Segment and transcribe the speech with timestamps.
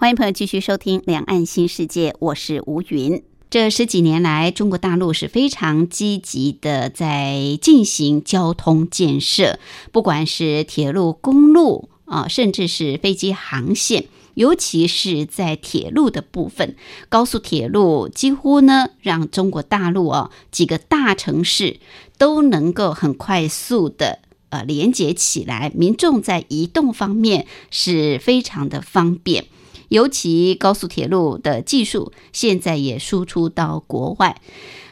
[0.00, 3.20] 欢迎朋友继续收听《两岸新世界》，我是吴云。
[3.50, 9.58] 这十几年来，中国大陆是非常积极的在进行交通建设，
[9.90, 16.76] 不管是铁路、公路啊，甚至是飞机航线，尤其是在铁路的部分，
[17.08, 21.80] 高速铁路几乎呢让中国大陆哦几个大城市
[22.16, 29.46] 都能够很快速的呃连接起来，民众在移动方面是非常的方便。
[29.88, 34.40] 尤其高速铁路的技术现在也输出到国外。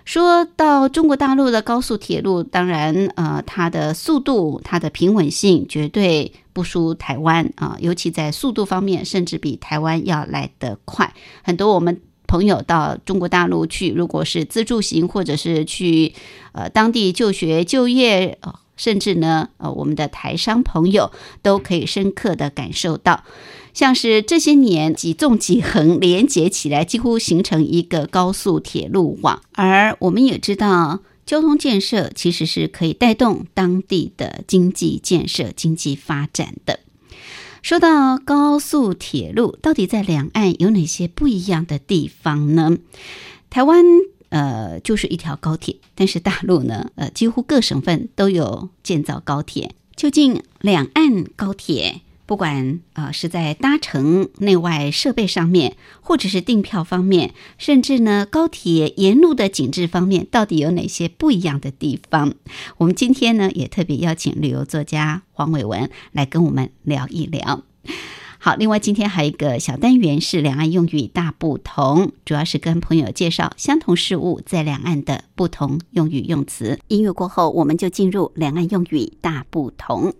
[0.04, 11.12] 说到中国大陆的高速铁路，当然，呃，它的速度、它的平稳性绝对不输台湾啊，尤其在速度方面，甚至比台湾要来得快。
[11.42, 16.14] 很多我们朋友到中国大陆去，如果是自助行，或者是去
[16.52, 18.38] 呃当地就学、就业，
[18.76, 21.10] 甚至呢，呃，我们的台商朋友
[21.42, 23.24] 都可以深刻的感受到。
[23.76, 29.42] 像是这些年几纵几横连接起来，几乎形成一个高速铁路网。
[29.52, 36.80] 而我们也知道，交通建设其实是可以带动当地的经济建设、经济发展的。
[37.60, 42.78] 说到高速铁路，到底在两岸有哪些不一样的地方呢？
[43.50, 43.84] 台湾
[44.30, 49.74] 呃就是一条高铁，但是大陆呢呃几乎各省份都有建造高铁。
[49.94, 52.00] 究竟两岸高铁？
[52.26, 62.34] 不管啊是在搭乘内外设备上面，或者是订票方面，甚至呢高铁沿路的景致方面，到底有哪些不一样的地方？
[62.78, 67.62] 我们今天呢也特别邀请旅游作家黄伟文来跟我们聊一聊。
[68.38, 76.78] 好，另外今天还有一个小单元是两岸用语大不同，主要是跟朋友介绍相同事物在两岸的不同用语用词。
[76.88, 80.14] 音乐过后，我们就进入两岸用语大不同。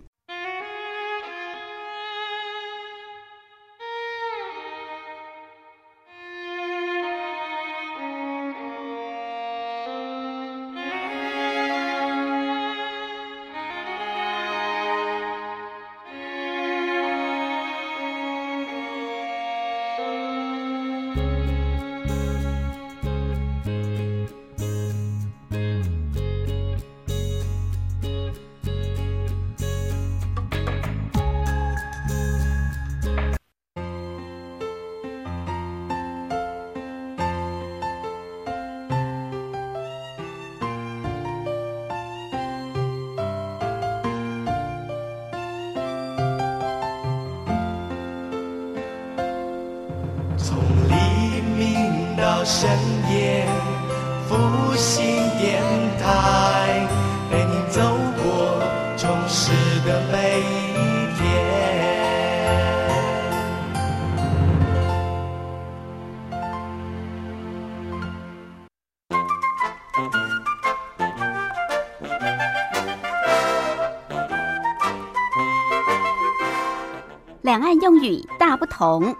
[77.47, 79.15] 两岸用语大不同。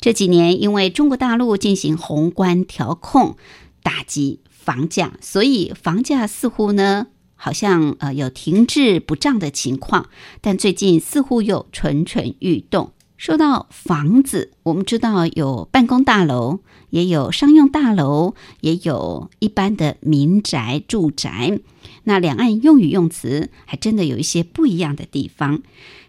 [0.00, 3.36] 这几年，因为中国大陆进行宏观调控，
[3.84, 7.06] 打击房价，所以房价似乎呢，
[7.36, 10.08] 好像呃有停滞不涨的情况。
[10.40, 12.94] 但最近似乎又蠢蠢欲动。
[13.18, 21.60] 说到房子，我们知道有办公大楼，也有商用大楼，也有一般的民宅住宅。
[22.04, 25.60] 那两岸用语用词还真的有一些不一样的地方，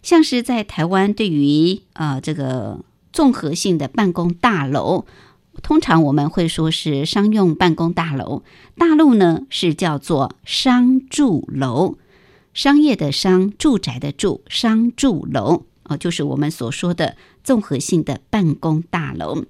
[0.02, 2.80] 像是在台湾，对于呃这个。
[3.12, 5.06] 综合性的办公大楼，
[5.64, 8.44] 通常我们会说是商用办公大楼。
[8.78, 11.98] 大陆呢是叫做商住楼，
[12.54, 19.44] 商业的商，住宅的住，商住楼哦，就是我们所说的综合性的办公大楼。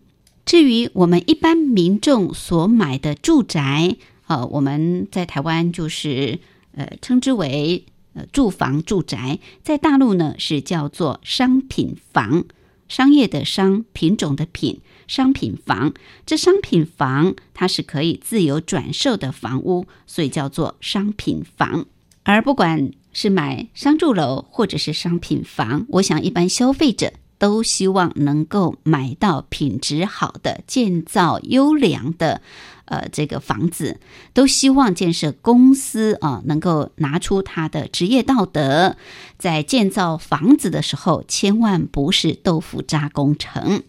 [0.46, 6.40] 至于我们一般民众所买的住宅，呃，我们在台湾就是
[6.76, 12.46] 呃称之为呃住房住宅，在大陆呢是叫做商品房。
[12.88, 15.94] 商业的商，品种的品，商品房。
[16.26, 21.86] 这商品房它是可以自由转售的房屋，所以叫做商品房。
[22.24, 32.42] 而不管是买商住楼或者是商品房，我想一般消费者都希望能够买到品质好的、建造优良的。
[32.86, 34.00] 呃，这个房子
[34.34, 38.98] 都希望建设公司啊，能够拿出他的职业道德，
[39.38, 43.84] 在建造房子的时候，千万不是豆腐渣工程。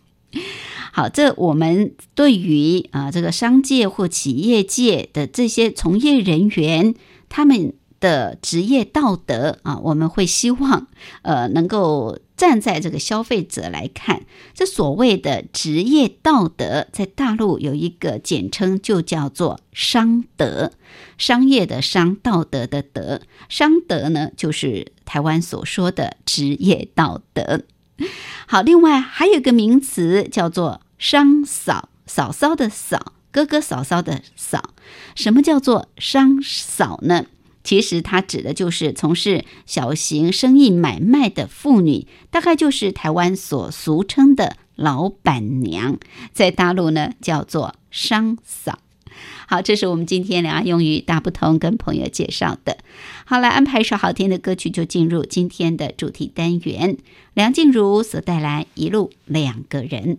[0.92, 6.94] 好，这我们对于啊这个商界或企业界的这些从业人员，
[7.28, 7.74] 他们。
[8.00, 10.88] 的职业道德啊，我们会希望
[11.22, 14.22] 呃能够站在这个消费者来看，
[14.54, 20.72] 这所谓的职业道德，在大陆有一个简称，就叫做商德，
[21.18, 27.62] 商业的商，道德的德，商德呢就是台湾所说的职业道德。
[28.46, 34.70] 好，另外还有一个名词叫做商嫂，嫂嫂的嫂，哥哥嫂嫂的嫂，
[35.14, 37.26] 什么叫做商嫂呢？
[37.70, 45.96] 其实它指的就是从事小型生意买卖的妇女，大概就是台湾所俗称的老板娘，
[46.32, 48.80] 在大陆呢叫做商嫂。
[49.46, 52.78] 好，这是我们今天两岸用语大不同跟朋友介绍的。
[53.24, 56.98] 好，来安排一首好听的歌曲，就进入今天的主题单元。
[57.34, 60.16] 梁静茹所带来《一路两个人》。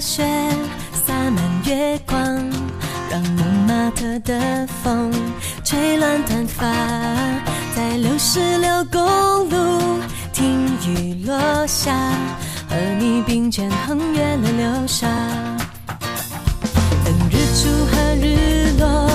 [0.00, 0.22] 雪
[0.92, 2.18] 洒满月光，
[3.10, 5.10] 让蒙马特的风
[5.64, 6.66] 吹乱短发，
[7.74, 9.98] 在六十六公路
[10.32, 11.94] 听雨落下，
[12.68, 15.08] 和你并肩横越了流沙，
[17.04, 19.08] 等日出和日落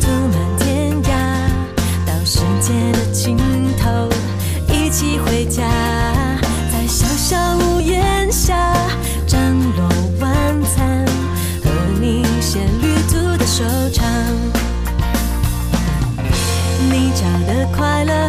[0.00, 1.10] 涂满天涯，
[2.06, 3.36] 到世界的尽
[3.76, 4.08] 头
[4.68, 5.62] 一起回家，
[17.72, 18.28] 快乐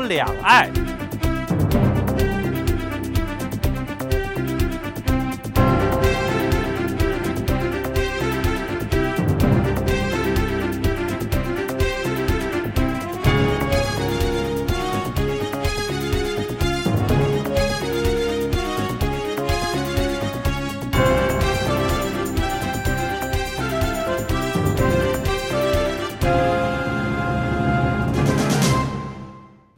[0.00, 0.85] 两岸。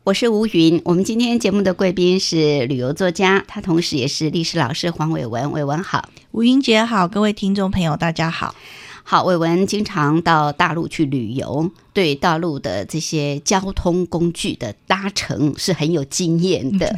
[0.09, 0.81] 我是吴云。
[0.87, 5.53] 我们今天节目的贵宾是旅游作家，他同时也是历史老师黄伟文。
[5.53, 8.55] 伟文好，吴英姐好，各位听众朋友，大家好。
[9.05, 16.97] 好，伟文经常到大陆去旅游，对大陆的这些交通工具的搭乘是很有经验的。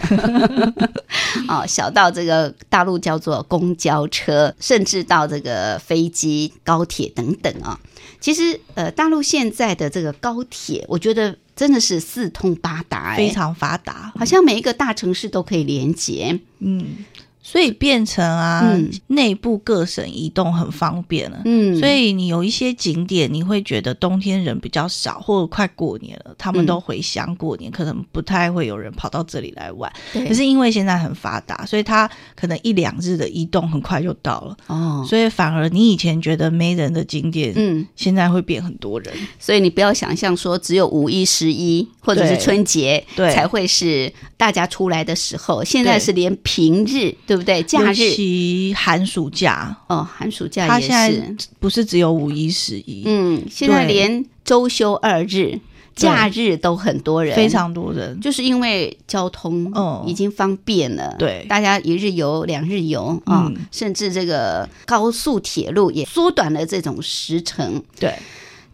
[1.51, 7.81] 哦，小到这个大陆叫做公交车，甚至到这个飞机、高铁等等啊、
[8.21, 13.17] 其实，呃，大陆现在的这个高铁，我觉得真的是四通八达、哎。
[13.19, 16.41] 非常发达，好像每一个大城市都可以连接。
[16.61, 17.05] 嗯，
[17.43, 18.91] 所以变成啊，嗯。
[19.09, 21.43] 内部各省移动很方便了。
[21.45, 26.67] 嗯，所以你有一些景点，你会觉得冬天人比较少，或者快过年了，他们嗯。
[26.67, 29.91] 都回乡过年，可能不太会有人跑到这里来玩。
[30.13, 30.27] 对。
[30.29, 39.13] 可是因为现在很发达，所以它可能一两日的移动很快就到了，哦，所以反而你以前觉得没人的景点，嗯，现在会变很多人。
[39.39, 43.31] 所以你不要想象说只有五一、十一或者是春节对。
[43.35, 47.63] 才会是大家出来的时候，现在是连平日，对不对？
[47.63, 53.95] 假尤日其寒暑假，哦，寒暑假也它现在是，不是只有五一、十一，嗯，现在对。
[53.95, 55.61] 连周休二日、
[55.95, 58.19] 假日都很多人，非常多人。
[58.21, 61.47] 就是因为交通哦已经方便了，对。
[61.49, 63.57] 大家一日游、两日游啊、嗯。
[63.71, 67.81] 甚至这个高速铁路也缩短了这种时程。
[68.01, 68.13] 对，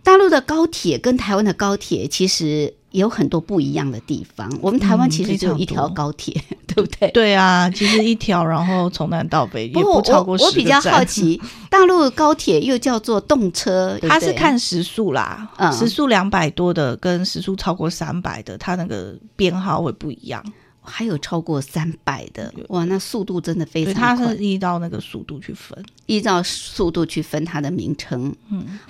[0.03, 4.51] 大陆的高铁跟台湾的高铁其实也有很多不一样的地方。
[4.63, 6.33] 我们台湾嗯其实只有一条高铁，
[6.67, 7.11] 对不对？
[7.11, 11.39] 对啊，其实一条，然后从南到北也不过超过十我我比较好，奇，
[11.69, 20.43] 大陆的高铁又叫做动车，它是看时速啦，嗯时速两百多的跟时速超过三百的，它那个编号会不一样，
[20.81, 24.37] 还有超过三百的，哇，那速度真的非常快它是。
[24.43, 28.35] 依照那个速度去分依照速度去分它的名称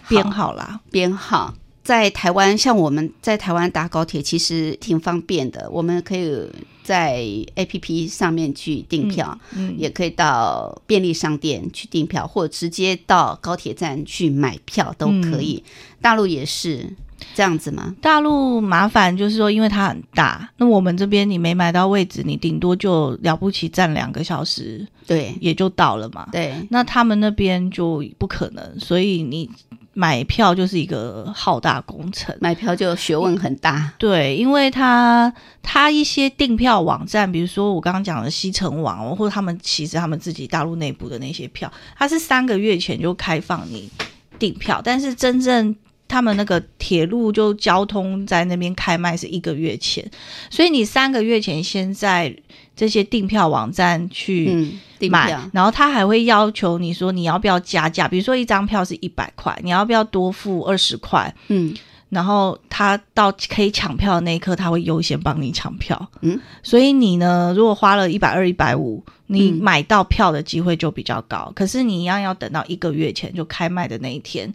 [0.08, 0.78] 编号啦。
[0.92, 1.52] 编号。
[1.86, 5.70] 在台湾，像我们在台湾搭高铁，其实挺方便的。
[5.70, 6.44] 我们可以
[6.82, 7.18] 在
[7.54, 15.62] A P P 上面去订票，嗯，也可以到便利商店去订票，或者直接到高铁站去买票都可以。
[16.00, 16.92] 大陆也是
[17.36, 17.94] 这样子吗？
[18.02, 26.26] 大陆麻烦就是说，因为它很大，那我们这边你没买到位置，你顶多就了不起站两个小时对也就到了嘛。
[26.32, 29.48] 对，那他们那边就不可能，所以你
[29.98, 32.36] 买票就是一个浩大工程。
[32.38, 33.90] 买票就学问很大。
[33.96, 43.90] 对，因为它它一些订票网站，比如说我刚刚讲的西城网，或者他们其实他们自己大陆内部的那些票，它是三个月前就开放你
[44.38, 45.74] 订票，但是真正
[46.06, 50.08] 他们那个铁路就交通在那边开卖是一个月前，
[50.50, 52.36] 所以你三个月前先在
[52.76, 54.76] 这些订票网站去
[55.10, 61.34] 买，票，然后他还会要求你说你要不要加价，比如说一张票是一百块，你要不要多付二十块？
[61.48, 61.74] 嗯
[62.08, 66.08] 然后他到可以抢票的那一刻，他会优先帮你抢票。
[66.20, 71.52] 嗯，所以你呢，如果花了一百二、一百五，你嗯买到票的机会就比较高。
[71.56, 74.54] 可是你一样要等到一个月前就开卖的那一天，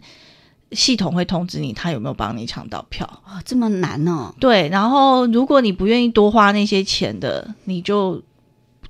[0.74, 3.06] 系统会通知你他有没有帮你抢到票。
[3.24, 8.22] 哦，这么难哦，对，然后如果你不愿意多花那些钱的，你就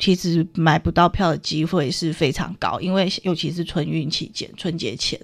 [0.02, 5.16] 其实买不到票的机会是非常高，因为尤其是春运期间、春节前，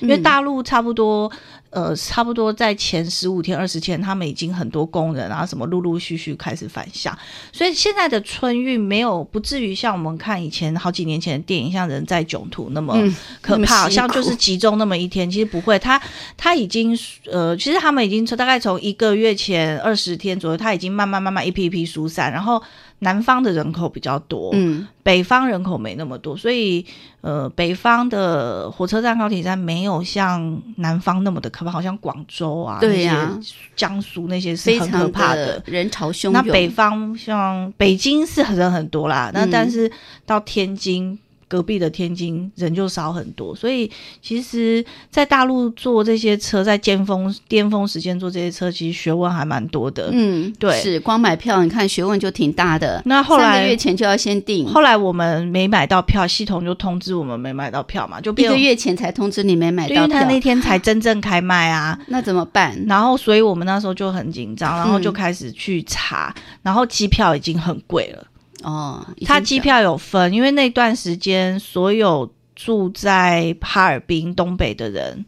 [0.00, 1.30] 因为嗯大陆差不多。
[1.74, 7.12] 呃，差不多在前十五天、二十天，他们已经很多工人啊，什么陆陆续续开始返乡，
[7.52, 12.96] 所以现在的春运没有不至于像我们看以前好几年前的电影，像《人在囧途》那么
[13.40, 16.00] 可怕，好像就是集中那么一天，其实不会，他
[16.36, 16.96] 他已经
[17.28, 22.62] 呃，其实他们已经大概从一个月前二十天左右，他已经慢慢慢慢一批一批疏散，然后
[23.04, 26.84] 南方的人口比较多，嗯北方人口没那么多，所以
[27.20, 33.38] 呃，北方的火车站、高铁站没有像南方那么的可怕，好像广州啊，对呀
[33.76, 36.32] 江苏那些是很可怕的人潮汹涌。
[36.32, 39.88] 那北方像北京是人很多啦，那嗯但是
[40.26, 41.16] 到天津。
[41.54, 43.88] 隔壁的天津人就少很多，所以
[44.20, 50.08] 其实，在大陆坐这些车，在尖峰巅峰时间坐这些车，其实学问还蛮多的。
[50.10, 53.00] 嗯，对是光买票，你看学问就挺大的。
[53.04, 61.96] 那后来三个月前就要先订，后来我们没买到票，系统就通知我们没买到票嘛，就一个月前才通知你没买到票，为他那天才真正开卖啊。
[62.08, 62.76] 那怎么办？
[62.88, 68.26] 然后，所以我们那时候就很紧张，然后就嗯开始去查，然后机票已经很贵了。
[68.64, 75.24] 哦，已经它机票有分，因为那段时间所有住在哈尔滨东北的人，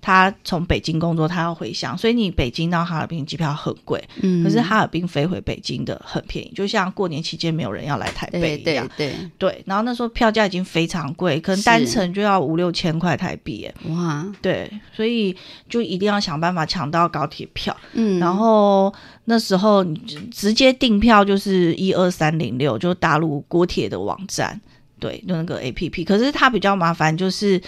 [0.00, 9.08] 他从北京工作，他要回乡，所以你北京到哈尔滨机票很贵，嗯，可是哈尔滨飞回北京的很便宜，就像过年期间没有人要来台北一样对。
[9.08, 13.70] 对，对，然后那时候票价已经非常贵，可能是单程就要五六千块台币。
[13.88, 15.34] 哇，对，所以
[15.70, 17.74] 就一定要想办法抢到高铁票。
[17.94, 18.92] 嗯，然后
[19.26, 19.96] 那时候你
[20.30, 24.60] 直接订票就是一二三零六，就大陆国铁的网站，
[25.00, 26.04] 对，就那个 A P P。
[26.04, 27.60] 可是它比较麻烦，就是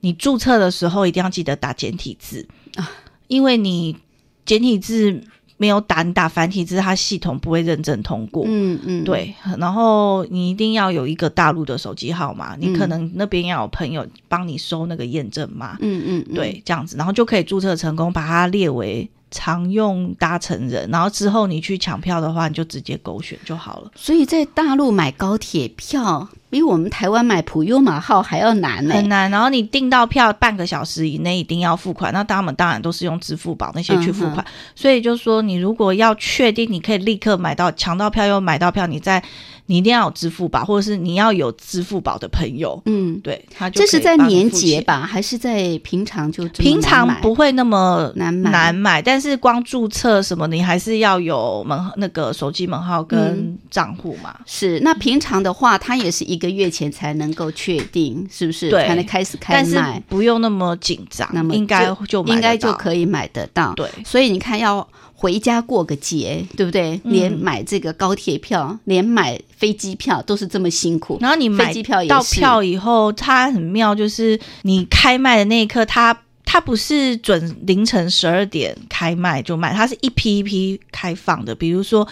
[0.00, 2.46] 你注册的时候一定要记得打简体字。
[2.74, 2.90] 啊，
[3.28, 3.96] 因为你
[4.44, 5.22] 简体字
[5.56, 8.44] 没有打，你打繁体字，它系统不会认证通过。
[8.46, 23.90] 嗯嗯，对，然后你一定要有一个大陆的手机号码，你可嗯能那边要有朋友帮你收那个验证码，嗯，嗯嗯，对，这样子，然后就可以注册成功，把它列为常用搭乘人，然后之后你去抢票的话，你就直接勾选就好了。
[23.94, 39.22] 所以在大陆买高铁票比我们台湾买普悠玛号还要难呢、很难，然后你订到票半个小时以内一定要付款，那他们当然都是用支付宝那些去付款，所以就说你如果要确定你可以立刻买到抢到票又买到票，你在
[39.66, 44.48] 你一定要有支付宝，或者是你要有支付宝的朋友，嗯，对他就这是在年？
[44.50, 48.50] 节吧，还是在平常就平常不会那么难买。
[48.50, 53.58] 难买，但是光注册什么，你还是要有门那个手机门号跟嗯。
[53.68, 54.34] 账户嘛。
[54.46, 58.70] 是那平常的话，它也是一个月前才能够确定，是不是？
[58.70, 63.74] 对才能开始开但是卖，不用那么紧张，那么应该就买应该就可以买得到。
[63.74, 67.00] 对所以你看，要回家过个节，对不对？
[67.04, 71.18] 嗯连买这个高铁票，连买飞机票都是这么辛苦。
[71.20, 81.54] 然后你买飞机票也到票以后，它很妙，就是你开卖的那一刻，它它不是准凌晨十二点开卖就卖，它是一批一批开放的。
[81.54, 82.06] 比如说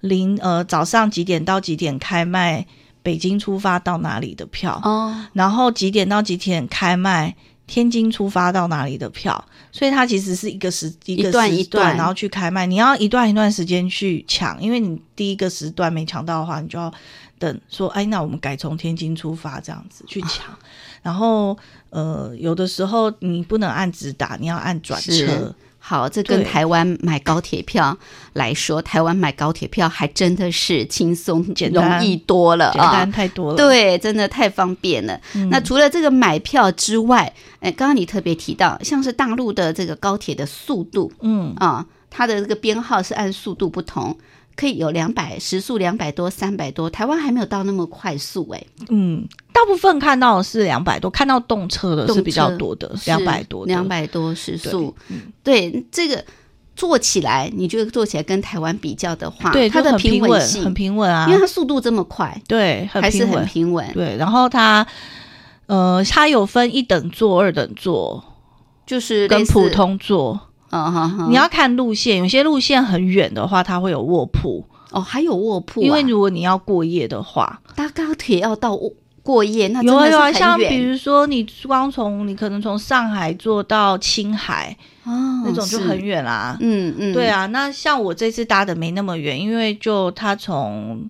[0.00, 2.64] 零呃早上几点到几点开卖，
[3.04, 7.36] 北京出发到哪里的票，哦，然后几点到几点开卖。
[7.66, 12.66] 天津出发到哪里的票，所以它其实是一个时一个时段一段然后去开卖。
[12.66, 16.92] 你要一段一段时间去抢，因为你第一个时段没抢到的话，你就要
[17.38, 20.44] 等说，哎，那我们改从天津出发这样子去抢。
[20.48, 20.58] 啊
[21.00, 21.56] 然后
[21.88, 25.54] 呃，有的时候你不能按直达，你要按转是车。
[25.86, 27.94] 好，这跟台湾买高铁票
[28.32, 33.12] 来说，台湾买高铁票还真的是轻松简单容易多了简啊单。
[33.12, 33.56] 太多了。
[33.58, 35.20] 对，真的太方便了。
[35.34, 44.16] 嗯那除了这个买票之外，哎，刚刚你特别提到，像是大陆的这个高铁的速度嗯，啊，它的这个编号是按速度不同，
[44.56, 54.94] 可以有两百时速两百多、三百多，台湾还没有到那么快速哎、嗯，大部分看到的是两百多，看到动车的动是比较多的，两百多的，两百多时速。
[55.08, 55.32] 嗯。
[55.42, 56.24] 对这个
[56.76, 61.26] 做起来，你觉得做起来跟台湾比较的话，对，它的平稳，性，很平稳啊。
[61.28, 64.86] 因为，它速度这么快，对，很还是很平稳，对，然后它
[65.66, 68.22] 呃，它有分一等座、二等座，
[68.86, 70.40] 就是跟普，通座。
[70.74, 86.56] 嗯哼哼，你要看路线，有些路线很远的话，它会有卧铺，哦，还有卧铺啊、因为如果你要过夜的话，搭高铁要到卧过夜，那有啊有啊，像比如说你光从你可能从上海坐到青海、哦那种就很，远啦。
[86.60, 91.08] 嗯嗯，对，啊，那像我这次搭的没那么远，因为就他从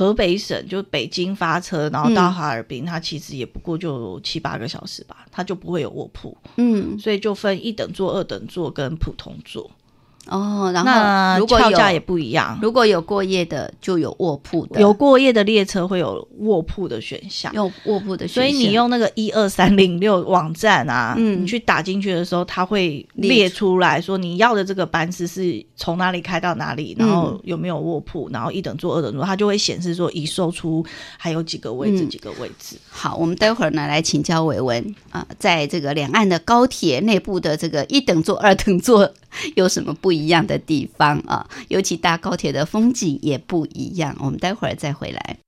[0.00, 2.32] 河北省就北京发车，然后到嗯。
[2.32, 6.98] 哈尔滨，它其实也不过就七八个小时吧，它就不会有卧铺，嗯。
[6.98, 9.70] 所以就分一等座、二等座跟普通座。
[10.30, 17.52] 哦，然后如果票价也不一样，如果有过夜的，就有卧铺的，有过夜的列车会有卧铺的选项。
[17.52, 21.42] 有卧铺的选所以你用那个一二三零六网站啊，嗯。
[21.42, 30.84] 你去打进去的时候，它会列列出来说你要的这个班次是从哪里开到哪里，然后有没有卧铺，然后一等座、二等座，它就会显示说已售出
[31.18, 32.08] 还有几个位置，嗯。
[32.08, 32.76] 几个位置。
[32.88, 39.10] 好，我们待会儿呢来请教伟文啊、在这个两岸的高铁内部的这个一等座、二等座
[39.56, 41.48] 有什么不一样的地方啊？
[41.68, 44.16] 尤其搭高铁的风景也不一样。
[44.20, 45.38] 我们待会儿再回来。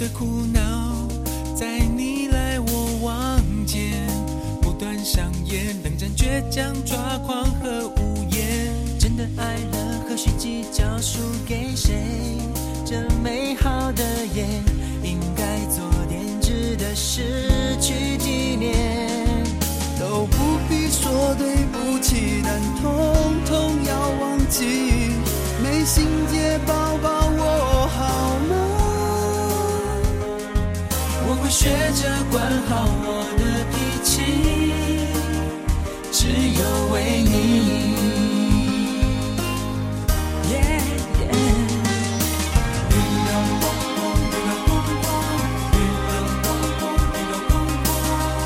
[0.00, 0.60] 的，苦恼，
[1.54, 3.92] 在你来我往间
[4.62, 8.72] 不断上演，冷战、倔强、抓狂和无言。
[8.98, 11.92] 真的爱了，何须计较输给谁？
[12.86, 14.02] 这美好的
[14.34, 14.46] 夜，
[15.02, 19.44] 应该做点值得失去纪念。
[19.98, 20.36] 都不
[20.66, 24.64] 必说对不起，但统统要忘记。
[25.62, 28.79] 没心结抱抱我好吗？
[31.50, 34.12] 学着管好我的脾气，
[36.12, 37.28] 只有为你。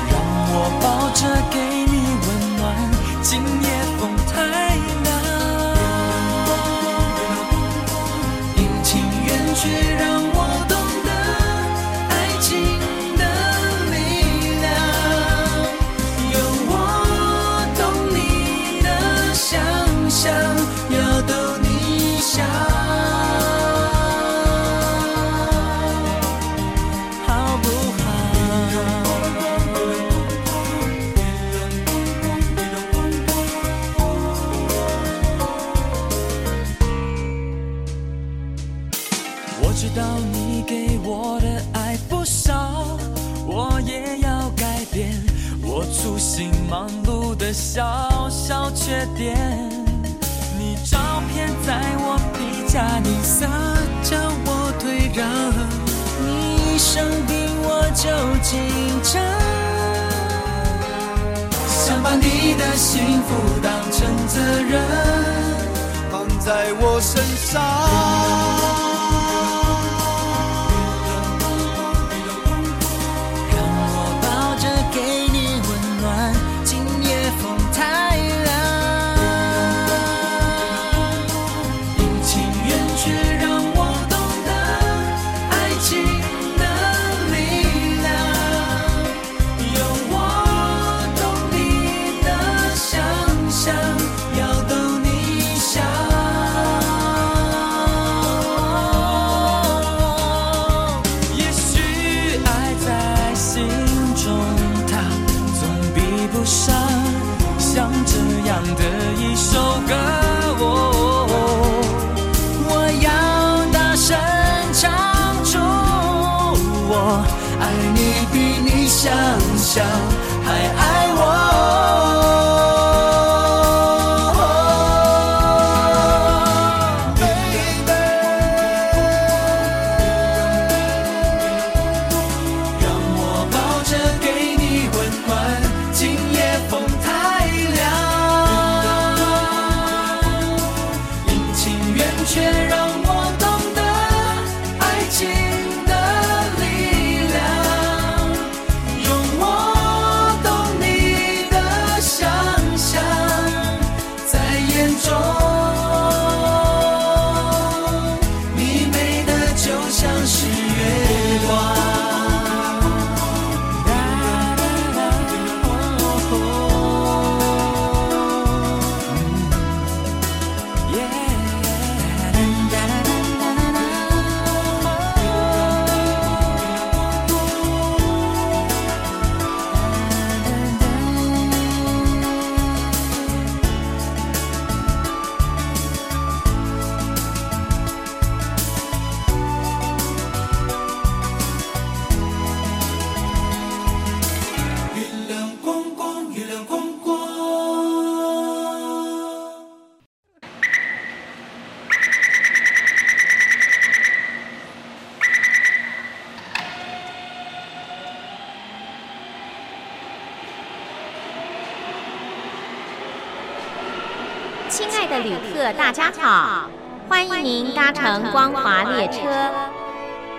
[0.09, 0.13] 让
[0.49, 1.93] 我抱着给你
[2.25, 2.63] 温暖，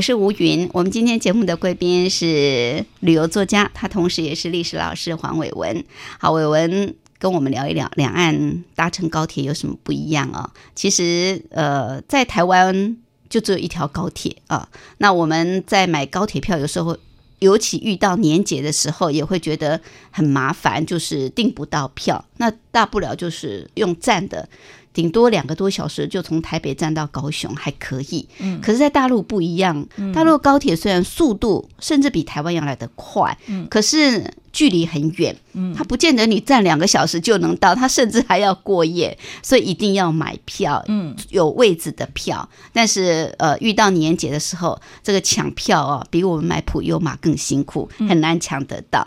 [0.00, 5.84] 我是吴云，我们今天节目的贵宾是旅游作家，他同时也是历史老师黄伟文。
[6.18, 12.96] 好，伟文跟我们聊一聊两岸搭乘高铁有什么不一样啊、其实，呃，在台湾
[13.28, 14.66] 就只有一条高铁啊。
[14.96, 16.96] 那我们在买高铁票，有时候
[17.40, 19.78] 尤其遇到年节的时候，也会觉得
[20.10, 22.24] 很麻烦，就是订不到票。
[22.38, 24.48] 那大不了就是用站的。
[24.92, 28.60] 顶多两个多小时就从台北站到高雄还可以，嗯。
[28.60, 33.66] 可是，在大陆不一样，大陆高铁虽然速度甚至比台湾要来得快，嗯。
[33.68, 42.48] 可是距离很远，嗯它不见得你站两个小时就能到，它甚至还要过夜，所以一定要买票，嗯有位置的票。
[42.72, 49.06] 但是呃，遇到年节的时候，这个抢票哦，比我们买普悠玛更辛苦，很难抢得到。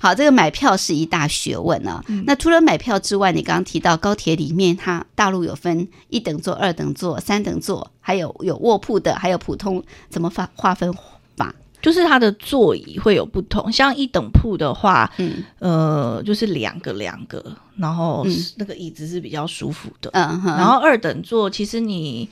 [0.00, 2.04] 好，这个买票是一大学问啊。
[2.24, 10.92] 那除了买票之外，你刚刚提到高铁里面，它大陆有分一等座、二等座、三等座，还有有卧铺的，还有普通，怎么划划分
[11.36, 11.54] 法？
[11.86, 15.44] 就是它的座椅会有不同，像一等铺的话，嗯。
[15.60, 17.40] 呃，就是两个两个，
[17.76, 20.10] 然后那个椅子是比较舒服的。
[20.12, 22.28] 嗯哼，然后二等座，其实你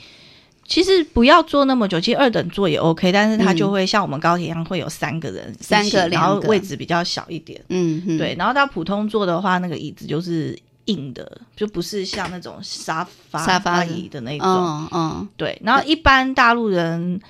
[0.67, 3.57] 其实不要坐那么久，其实二等座也 OK，但是它嗯。
[3.57, 7.63] 就会像我们高铁一样，会有三个人三个然后位置比较小一点。
[7.69, 14.49] 嗯哼，对，然后到普通座的话，那个椅子就是硬的，就不是像那种沙发沙发椅的那种。
[14.49, 15.29] 嗯嗯。
[15.37, 17.21] 对，然后一般大陆人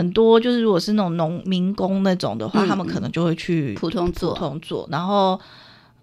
[0.00, 5.38] 很多就是如果是那种农民工那种的话，嗯他们可能就会去普通座普通座，然后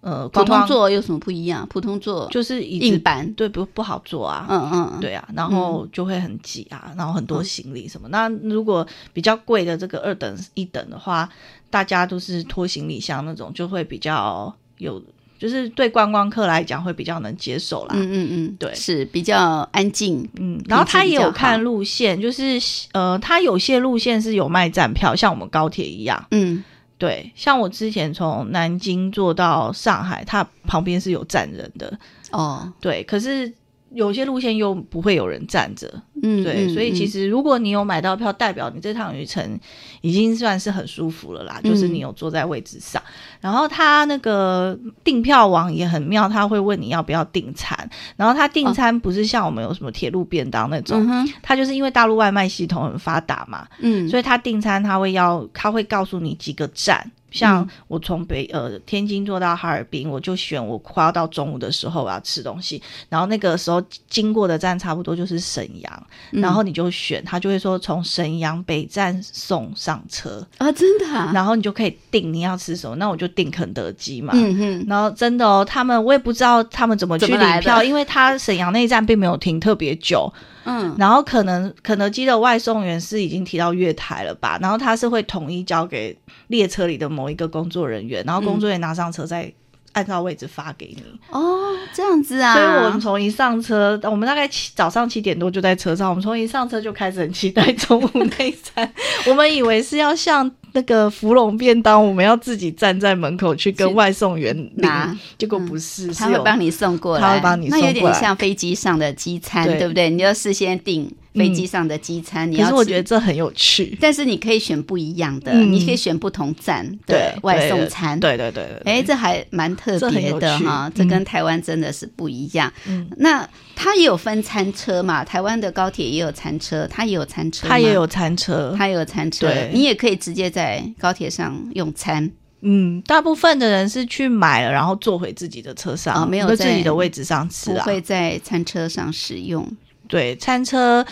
[0.00, 1.66] 呃，普通观光座有什么不一样？
[1.68, 4.46] 普通座就是硬板，对不不好坐啊。
[4.48, 8.08] 嗯嗯，对啊，然后就会很挤啊，然后很多行李什么。
[8.10, 11.28] 那如果比较贵的这个二等一等的话，
[11.68, 15.02] 大家都是拖行李箱那种，就会比较有，
[15.38, 17.94] 就是对观光客来讲会比较能接受啦。
[17.94, 20.28] 嗯嗯嗯，对是比较安静。
[20.38, 22.60] 嗯，然后他也有看路线，就是
[22.92, 26.26] 呃，他有些路线是有卖站票，像我们高铁一样。
[26.32, 26.62] 嗯
[26.98, 31.96] 对，像我之前从南京坐到上海，它旁边是有站人的。
[32.32, 33.52] 哦，对，可是
[33.92, 36.02] 有些路线又不会有人站着。
[36.22, 39.58] 嗯，对，嗯所以其嗯实如果你有买到票，代表你这趟旅程
[40.00, 43.00] 已经算是很舒服了啦，就是嗯你有坐在位置上。
[43.40, 51.06] 然后他那个订票网也很妙，他会问你要不要订餐，然后他订餐不是像我们有什么铁路便当那种，
[51.40, 57.08] 他就是因为大陆外卖系统很发达嘛，嗯，所以他订餐他会要他会告诉你几个站。
[57.30, 57.68] 像嗯。
[57.88, 66.40] 我从北呃天津坐到哈尔滨，我就选我快要到中午的时候我要吃东西，然后那个时候经过的站差不多就是沈阳，嗯。
[66.40, 74.32] 然后你就选，他就会说从沈阳北站送上车，啊，真的啊，然后你就可以订你要吃什么，那我就订肯德基嘛。
[74.34, 80.32] 嗯哼，然后真的哦，他们我也不知道他们怎么去领票，因为他沈阳那一站并没有停特别久，
[80.64, 80.94] 嗯。
[80.98, 86.16] 然后可能肯德基的外送员是已经提到月台了吧，然后他是会统一交给
[86.48, 89.52] 列车里的某一个工作人员，然后工作人员拿上车再
[89.92, 91.02] 按照位置发给你。
[91.30, 98.88] 哦，这样子啊，所以我们从一上车，我们大概七早上七点多就在车上，我们从一上车就开始很期待中午那一餐，
[99.26, 105.06] 我们以为是要像那个芙蓉便当，我们要自己站在门口去跟外送员拿。
[105.06, 107.92] 领，结果不是，他会帮你送过来，他会帮你送过来。
[107.92, 109.78] 那有点像飞机上的机餐，对。
[109.78, 110.08] 对不对？
[110.10, 122.72] 你要事先订飞机上的机餐，你要可是我觉得这很有趣，但是你可以选不一样的，嗯你可以选不同站对的外送餐。，对对对对对，哎，这还蛮特别的哈，这跟台湾真的是不一样。
[122.86, 125.24] 嗯那它也有分餐车嘛？
[125.24, 132.30] 台湾的高铁也有餐车，它也有餐车吗，他也有餐车，它也有餐车对，你也可以直接在高铁上用餐。
[132.60, 137.84] 嗯，大部分的人是去买了，然后坐回自己的车上，没有在己的位置上吃啊。
[137.84, 139.64] 不会在餐车上使用。
[140.08, 141.04] 对，餐车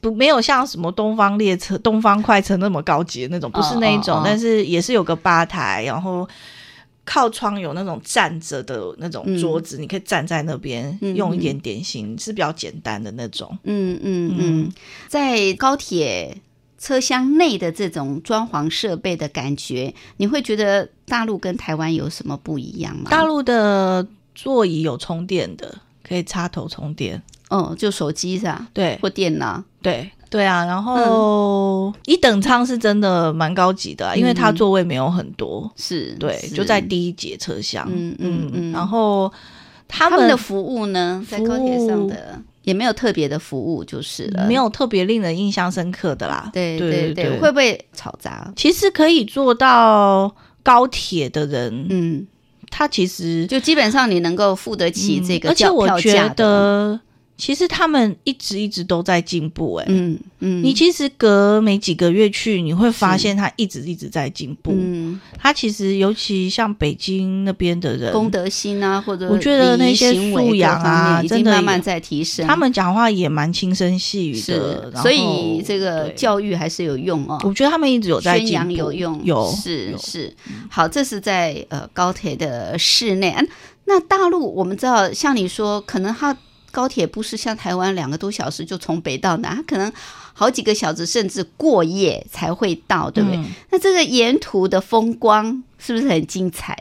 [0.00, 6.26] 不没有像什么东方列车、东方快车那么高级的那种，不是那一种，但是也是有个吧台，然后
[7.04, 13.58] 靠窗有那种站着的那种桌子，你可以站在那边、嗯用一点点心，是比较简单的那种。
[13.64, 14.72] 嗯嗯嗯嗯，
[15.08, 16.40] 在高铁
[16.78, 23.10] 车厢内的这种装潢设备的感觉，你会觉得大陆跟台湾有什么不一样吗？
[23.10, 27.22] 大陆的座椅有充电的，可以插头充电。
[27.54, 28.66] 哦，就手机是吧？
[28.72, 29.62] 对或电脑。
[29.80, 37.86] 对，对啊，然后一等舱是真的蛮高级的啊、因为它座位没有很多，是，对，是就在第一节车厢。
[37.92, 39.30] 嗯嗯嗯然后
[39.86, 44.46] 他他们们的服务呢，在高铁上的也没有特别的服务，就是了。
[44.46, 46.50] 没有特别令人印象深刻的啦。
[46.52, 48.50] 对对对，会不会嘈杂？
[48.56, 52.26] 其实可以做到高铁的人，嗯，
[52.70, 56.98] 他其实就基本上你能够付得起这个嗯而且我觉得，
[57.36, 59.84] 其实他们一直一直都在进步、欸。
[59.88, 64.72] 嗯嗯，你其实隔没几个月去，你会发现他一直一直在进步。
[64.74, 72.46] 嗯他其实尤其像北京那边的人，公德心啊，或者我觉得那些素养啊真的经慢慢在提升。
[72.46, 77.38] 他们讲话也蛮轻声细语的是，，所以这个教育还是有用哦。
[77.44, 80.34] 我觉得他们一直有在宣扬进步，有用，有有是是。
[80.70, 83.34] 好，这是在呃高铁的室内。
[83.36, 83.48] 嗯
[83.86, 86.34] 那大陆我们知道，像你说，可能它
[86.74, 89.90] 高铁不是像台湾两个多小时就从北到南，它可能
[90.32, 93.38] 好几个小时甚至过夜才会到，对不对？
[93.38, 96.76] 嗯那这个沿途的风光是不是很精彩？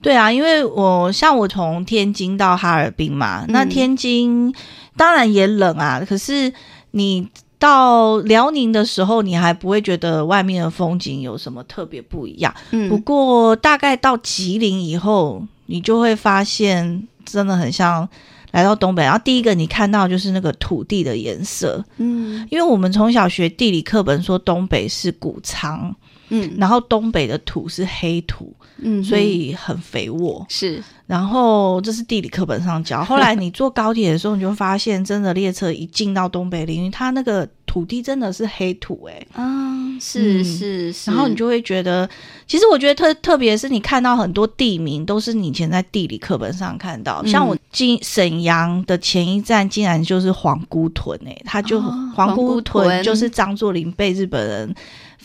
[0.00, 4.54] 对啊，因为我像我从天津到哈尔滨嘛，嗯那天津
[4.96, 6.52] 当然也冷啊，可是
[6.92, 7.28] 你
[7.58, 12.54] 到辽宁的时候，你还不会觉得外面的风景有什么特别不一样。
[12.72, 18.06] 嗯不过大概到吉林以后，你就会发现真的很像
[18.54, 19.02] 来到东北。
[19.02, 25.92] 然后第一个你看到就是那个土地的颜色，嗯因为我们从小学地理课本说东北是谷仓，
[26.28, 30.46] 嗯然后东北的土是黑土，嗯所以很肥沃。
[30.48, 33.04] 是然后这是地理课本上教。
[33.04, 42.08] 后来你坐高铁的时候，你就发现，真的列车一进到东北领域，它那个土地真的是黑土哎、啊，是嗯是是，然后你就会觉得，
[42.46, 47.28] 其实我觉得特特别是你看到很多地名都是你以前在地理课本上看到，嗯。
[47.28, 53.02] 像我进沈阳的前一站竟然就是皇姑屯哎、它就、哦皇皇姑屯。
[53.02, 54.72] 就是张作霖被日本人。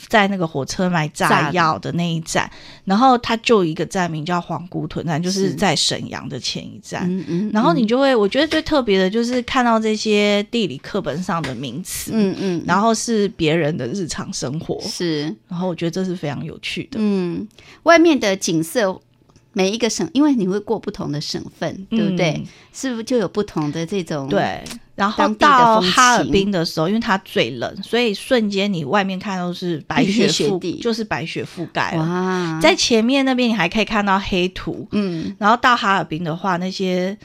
[0.08, 2.50] 在那个火车买炸药的那一站，
[2.86, 5.54] 然后它就一个站名叫皇姑屯站，就是是。
[5.54, 7.06] 在沈阳的前一站。
[7.10, 15.24] 嗯嗯，然后嗯你就会，我觉得最特别的就是看到这些地理课本上的名词，嗯嗯，然后是别人的日常生活，是。
[15.48, 16.98] 然后我觉得这是非常有趣的。
[17.00, 17.48] 嗯，
[17.84, 19.00] 外面的景色，
[19.54, 22.32] 每一个省，因为你会过不同的省份，对不对？
[22.38, 24.64] 嗯是不是就有不同的这种？，对，
[24.96, 32.60] 然后到哈尔情滨的时候，因为它最冷，所以瞬间你外面看都是白雪覆，地就是白雪覆盖了。
[32.62, 37.18] 在前面那边你还可以看到黑土，嗯然后到哈尔滨的话，那些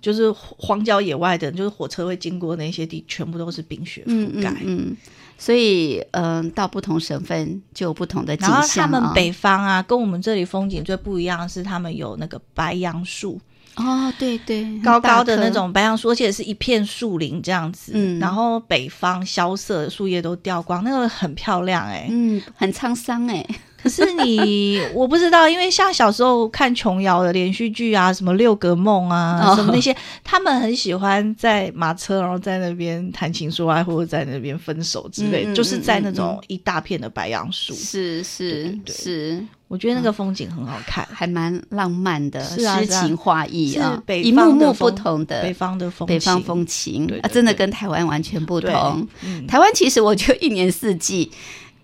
[0.00, 4.50] 就是荒郊野外的，就是火车会经过那些地，全部都是冰雪嗯覆盖。
[4.64, 4.96] 嗯嗯，
[5.38, 13.38] 所以嗯、呃到不同省份就有不同的景然后他们北方啊，跟我们这里风景最不一样的是，他们有那个白杨树，
[13.76, 17.92] 哦，对对，高高的那，种白杨树，而且是一片树林这样子。
[17.94, 18.18] 嗯。
[18.18, 23.46] 然后北方萧瑟，树叶都掉光，那个很漂亮哎、嗯，很沧桑哎，
[23.82, 29.54] 可是你我不知道，因为像小时候看琼瑶的连续剧啊，什么六格梦啊，哦。
[29.56, 37.74] 什么那些，他们很喜欢在马车，然后在那边谈情说爱，或者在那边分手之类，就是在那嗯种一大片的白杨树。
[37.74, 47.06] 是是是，我觉得那个风景很好看，还蛮浪漫的，诗情画意啊，北一幕幕不同的北方的风，北方风情。
[47.22, 49.06] 啊，真的跟台湾完全不同。
[49.22, 51.30] 嗯，台湾其实我觉得一年四季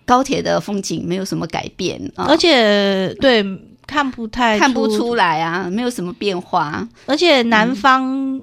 [0.05, 3.45] 高铁的风景没有什么改变啊，而且对
[3.85, 6.87] 看不太看不出，来啊，没有什么变化。
[7.05, 8.41] 而且南方。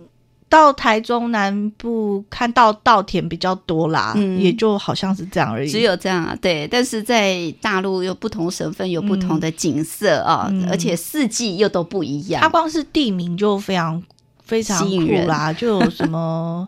[0.50, 5.70] 到台中南部看到稻田比较多啦，嗯也就好像是这样而已。
[5.70, 6.66] 只有这样啊，对。
[6.66, 12.42] 但是在大陆有不同省份有不同的景色啊，嗯而且四季又都不一样。
[12.42, 14.02] 它光是地名就非常
[14.42, 16.66] 非常吸引人酷啦，就有什么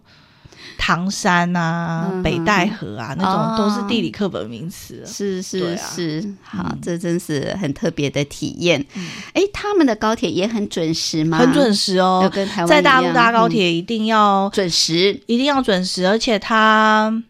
[0.85, 5.01] 唐山啊、嗯北戴河啊那哦种，都是地理课本名词。
[5.07, 8.85] 是是是，好嗯，这真是很特别的体验。
[9.33, 11.39] 哎、他们的高铁也很准时吗？
[11.39, 15.21] 很准时哦，跟台湾在大陆搭高铁一定要、准时。
[15.27, 17.23] 一定要准时，而且它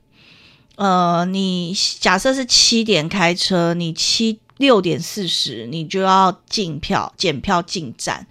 [0.76, 8.26] 呃，你假设是七点开车，你七六点四十你就要进票检票进站，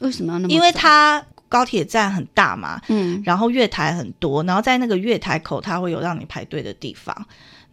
[0.00, 0.54] 为什么要那么？
[0.54, 3.22] 因为它高铁站很大嘛，嗯。
[3.24, 7.26] 然后月台很多，然后在那个月台口，它会有让你排队的地方，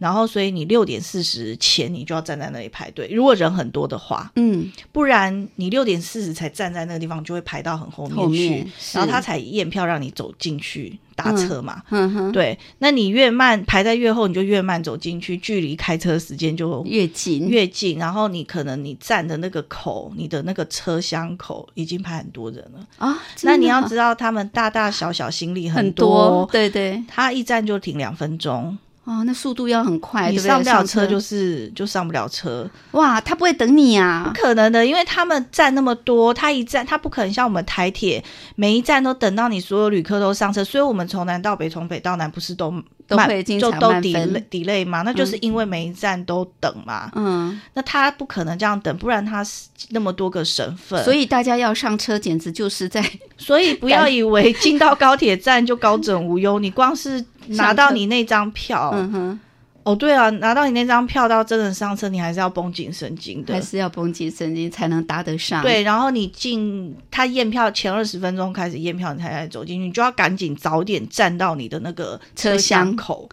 [0.04, 3.08] 然后所以你六点四十前你就要站在那里排队。
[3.10, 11.82] 如果人很多的话，嗯，不然你六点四十才站在那个地方，就会排到很后面去，面然后他才验票让你走进去搭车嘛。
[11.88, 17.98] 哼哼，对，那你越慢排在越后，你就越慢走进去，距离开车时间就越近越近。
[17.98, 22.86] 然后你可能你站的那个口，你的那个车厢口已经排很多人了。
[22.98, 31.06] 啊，那你要知道，他们大大小小行李很多，对对，他一站就停两分钟，哦，那速度要很快，你上不了车车。
[31.06, 34.30] 就是就上不了车，哇，他不会等你啊。
[34.32, 34.40] 不。
[34.40, 38.24] 可能的，因为他们站那么多，他一站他不可能像我们台铁
[38.56, 45.02] 每一站都等到你所有旅客都上车，所以我们从南到北，从北到南不是都慢都会经就都 delay delay 嘛？
[45.02, 45.38] 那就是嗯。
[45.42, 53.04] 因为每一站都等嘛，嗯，那他不可能这样等，不然他是那么多个省份，所以大家要上车，简直就是在
[53.36, 59.40] 所以不要以为进到高铁站就高枕无忧，你光是拿到你那张票，嗯哼，
[59.82, 63.54] 哦对啊，拿到你那张票到真的上车，你还是要绷紧神经的。
[63.54, 63.60] 还。
[63.60, 65.62] 是要绷紧神经才能搭得上。
[65.62, 72.86] 对，然后你进他验票前二十分钟开始验票，你才来走进去，你就要赶紧早点站到你的那个车厢。
[72.86, 73.28] 厢口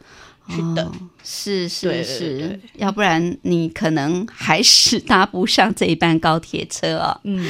[0.49, 0.85] 去等。
[0.85, 0.91] 哦
[1.23, 7.21] 是是是对，要不然你可能还是搭不上这一班高铁车哦。
[7.25, 7.47] 嗯，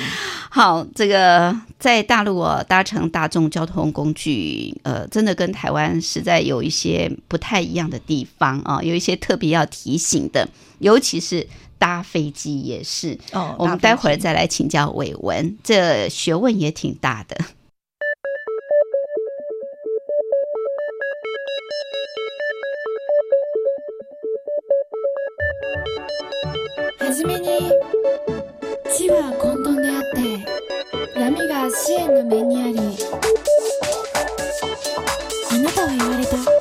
[0.49, 11.47] 好，这个在大陆哦，搭乘大众交通工具，呃，真的跟台湾实在有一些不太一样的地方啊、有一些特别要提醒的，尤其是
[11.79, 13.17] 搭飞机也是。
[13.31, 17.37] 哦，我们待会儿再来请教伟文，这学问也挺大的。
[29.14, 30.01] は混沌であっ
[31.14, 32.80] て闇が支援の面にあり
[35.51, 36.61] あなたは言われた。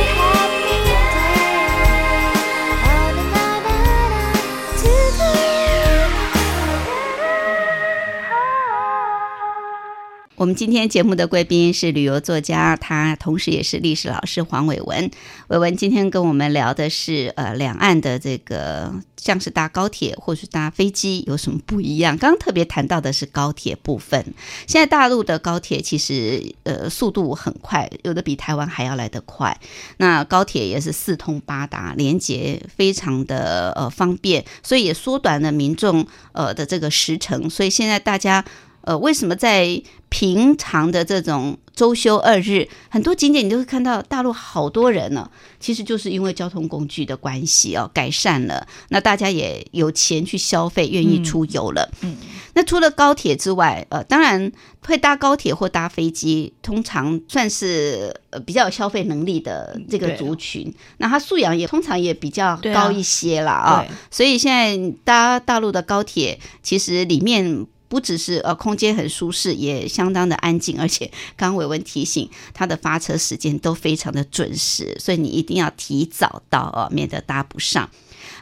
[10.41, 15.11] 我们今天节目的贵宾是旅游作家，他同时也是历史老师黄伟文。
[15.49, 22.17] 伟文今天跟我们聊的是呃两岸的这个像是搭高铁或是搭飞机有什么不一样？
[22.17, 24.33] 刚刚特别谈到的是高铁部分。
[24.65, 29.55] 现在大陆的高铁其实呃速度很快，有的比台湾还要来得快。
[29.97, 37.47] 那高铁也是四通八达，连接非常的呃方便，所以也缩短了民众呃的这个时程。
[37.47, 38.43] 所以现在大家。
[38.81, 45.29] 呃，为什么在平常的这种周休二日，很多景点你都会看到大陆好多人呢？
[45.59, 51.89] 其实就是因为交通工具的关系哦，改善了，那大家也有钱去消费，愿意出游了。
[52.01, 52.17] 嗯，
[52.55, 54.51] 那除了高铁之外，呃，当然
[54.85, 63.85] 会搭高铁或搭飞机，通常算是呃比较有消费能力的这个族群，那他素养也通常也比较高一些啦啊。
[63.87, 77.89] 对所以现在搭大陆的高铁，其实里面不只是呃空间很舒适，也相当的安静，而且刚刚伟文提醒，它的发车时间都非常的准时，所以你一定要提早到哦，免得搭不上。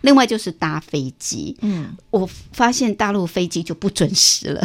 [0.01, 4.61] 另外就是搭飞机，嗯，我发现大陆飞机就不准时了，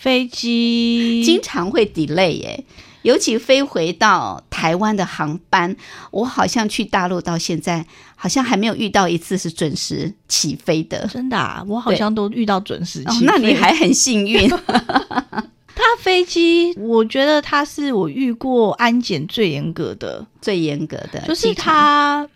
[0.00, 2.64] 飞机经常会 delay 耶。
[3.02, 5.74] 尤其飞回到台湾的航班，
[6.10, 7.84] 我好像去大陆到现在，
[8.16, 11.06] 好像还没有遇到一次是准时起飞的。
[11.06, 14.48] 真的啊，我好像都遇到准时起，哦那你飞还很幸运。
[15.74, 22.28] 他飞机，我觉得他是我遇过安检最严格的，最严格的，就是他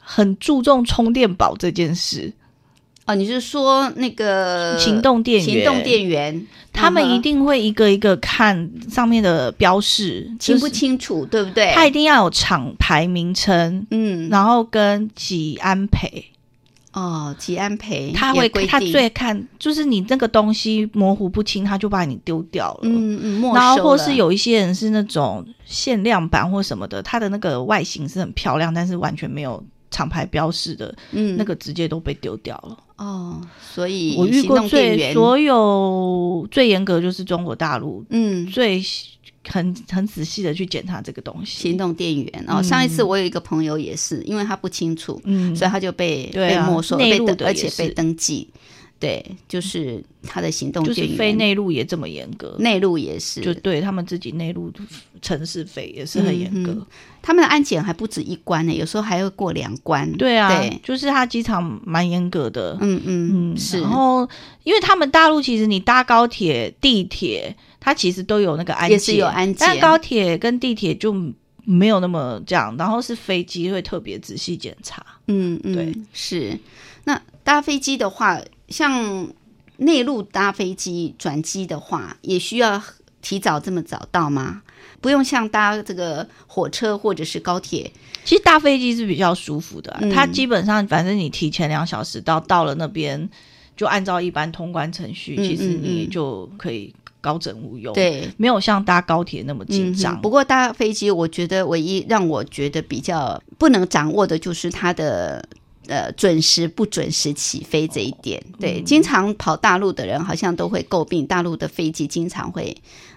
[0.00, 2.32] 很注重充电宝这件事。
[3.08, 5.46] 哦，你是说那个行动电源。
[5.46, 11.72] 行动电源，他们一定会一个一个看上面的标示，清不就是清楚，对不对？
[11.74, 16.22] 他一定要有厂牌名称，嗯，然后跟几安培，
[16.92, 22.80] 哦，几安培，他会他最看就是你那个东西模糊不清，他就把你丢掉了。
[22.82, 31.38] 嗯嗯，然后或是有一些人是那种限量版或什么的，它的那个外形是很漂亮，但是完全没有厂牌标示的，嗯。
[31.38, 32.76] 那个直接都被丢掉了。
[32.98, 33.40] 哦，
[33.74, 38.82] 所以我遇过最，所有最严格就是中国大陆嗯，最
[39.46, 41.62] 很很仔细的去检查这个东西。
[41.62, 42.56] 行动电源哦。
[42.56, 48.48] 嗯上一次我有一个朋友也是，因为他不清楚，嗯，所以他就被被没收，被登而且被登记。
[49.00, 54.72] 对，就是他的行动就是非内陆也这么严格，内陆也是，就对他们自己内陆
[55.22, 56.72] 城市飞也是很严格。
[56.72, 56.86] 嗯
[57.20, 60.10] 他们的安检还不止一关呢，有时候还要过两关。
[60.12, 62.78] 对啊，对，就是他机场蛮严格的。
[62.80, 63.82] 嗯嗯嗯，是。
[63.82, 64.26] 然后，
[64.62, 71.14] 因为他们大陆其实你搭高铁、地铁，它其实都有那个安检，也是有安检但高铁跟地铁就
[71.64, 72.74] 没有那么这样。
[72.78, 75.04] 然后是飞机会特别仔细检查。
[75.26, 76.58] 嗯嗯，对，是。
[77.04, 79.28] 那搭飞机的话，像
[79.78, 82.82] 内陆搭飞机转机的话，也需要
[83.22, 84.62] 提早这么早到吗？
[85.00, 87.90] 不用像搭这个火车或者是高铁，
[88.24, 93.28] 其实搭飞机是比较舒服的啊、嗯它基本上反正你提前两小时到，到了那边
[93.76, 100.16] 就按照一般通关程序，嗯其实嗯你嗯就可以高枕无忧。，对，没有像搭高铁那么紧张。
[100.16, 105.48] 嗯不过搭飞机，我觉得唯一让我觉得比较不能掌握的就是它的。
[105.88, 112.76] 呃，准时不准时起飞这一点，对，经常跑大陆的人好像都会诟病大陆的飞机经常会、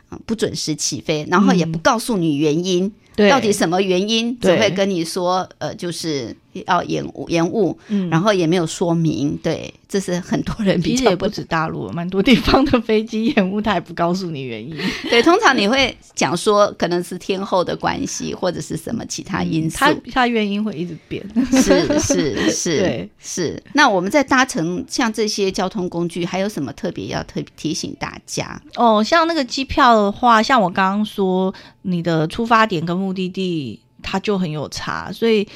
[0.10, 6.36] 呃不准时起飞，然后也不告诉你原因，对到底什么原因，只会跟你说，呃，就是
[6.68, 14.76] 要延误延误，嗯然后也没有说明，对，这是很多人比较不其实也不止大陆，蛮多地方的飞机延误，他也不告诉你原因。
[15.10, 15.22] 对。
[15.22, 21.24] 通常你会讲说，可能是天后的关系，或者是什么其他因素，他他原因会一直变。
[21.52, 23.64] 是是是， 是。
[23.74, 28.62] 那我们在搭乘像这些交通工具，还有什么特别要特提醒大家？
[28.76, 31.54] 哦，像那个机票的话，像我刚刚说，
[31.84, 35.48] 你的出发点跟目的地它就很有差，所以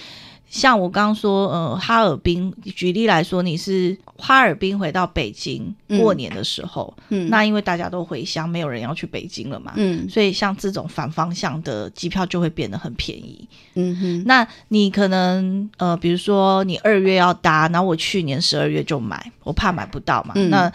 [0.48, 6.00] 像我刚刚说，呃，哈尔滨，举例来说，你是哈尔滨回到北京嗯。
[6.00, 7.30] 过年的时候，嗯。
[7.30, 10.08] 那因为大家都回乡，没有人要去北京了嘛，嗯。
[10.08, 13.48] 所以像这种反方向的机票就会变得很便宜。
[13.74, 20.50] 嗯哼，那你可能呃，比如说你二月要搭，然后我去年十二月就买，我怕买不到嘛，嗯。
[20.50, 20.72] 那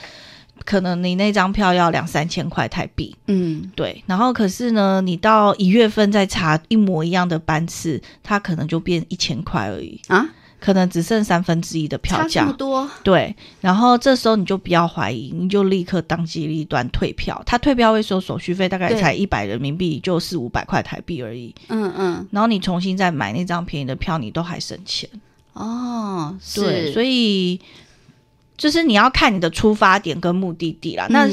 [0.70, 3.12] 可能你那张票要两三千块台币。
[3.26, 10.24] 嗯对，然后可是呢，你到一月份再查一模一样的班次，它可能就变一千块而已，啊，
[10.60, 12.52] 可能只剩三分之一的票价。
[12.52, 17.42] 多，对，然后这时候你就不要怀疑，你就立刻当机立断退票。
[17.44, 21.52] 他退票会收手续费，大概才一百人民币，就四五百块台币而已。
[21.66, 25.10] 嗯嗯，然后你重新再买那张便宜的票，你都还省钱。
[25.52, 27.60] 哦，对，是，所以
[28.60, 31.06] 就是你要看你的出发点跟目的地啦。
[31.08, 31.26] 那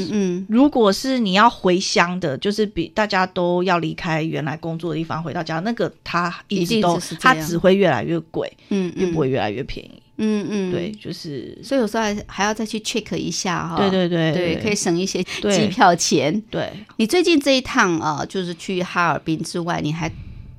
[0.48, 10.02] 如果是你要回乡的，就是比大家都要离开原来工作的地方回到家，那个它一直都它只会越来越贵，嗯嗯，并不会越来越便宜。
[10.20, 16.42] 嗯嗯，对，，就是所以有时候还还要再去 check 一下哈，对对对对，可以省一些机票钱。
[16.50, 16.72] 对。
[16.96, 20.10] 你最近这一趟啊、就是去哈尔滨之外，你还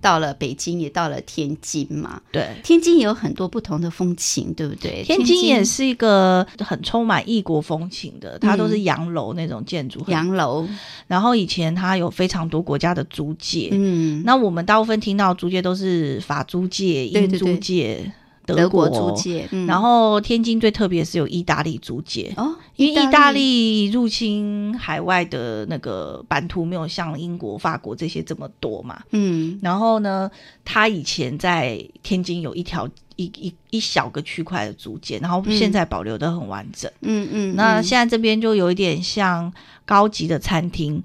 [0.01, 2.21] 到了北京，也到了天津嘛？
[2.31, 2.47] 对。
[2.63, 5.03] 天津也有很多不同的风情，对不对？
[5.03, 10.67] 天津也是一个很充满异国风情的，它都是洋楼那种建筑，洋楼，
[11.07, 18.11] 然后以前它有非常多国家的租界，嗯，那我们大部分听到租界都是法租界、英租对对对界、
[18.55, 19.21] 德国国租。
[19.21, 29.01] 界，嗯然后天津最特别是有意大利租界，哦，因为意大利入侵海外的那个版图没有像英国、法国这些这么多嘛。
[29.11, 30.29] 嗯然后呢，
[30.63, 36.89] 他以前在天津有一条一一一小个区块的租界，然后现在保留的很完整。
[37.01, 39.51] 嗯嗯，嗯那现在这边就有一点像
[39.85, 41.03] 高级的餐厅，